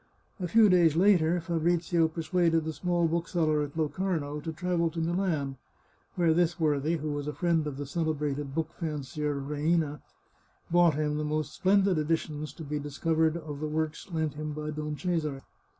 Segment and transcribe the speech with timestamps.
[0.39, 4.99] A few days later Fabrizio persuaded the small book seller at Locarno to travel to
[4.99, 5.57] Milan,
[6.15, 10.01] where this worthy, who was a friend of the celebrated book fancier, Reina,
[10.71, 13.59] bought 419 The Chartreuse of Parma him the most splendid editions to be discovered of
[13.59, 15.43] the works lent him by Don Cesare.